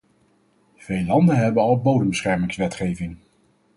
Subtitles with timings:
[0.77, 3.17] Veel landen hebben al bodembeschermingswetgeving.